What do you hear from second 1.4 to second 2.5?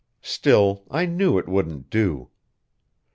wouldn't do.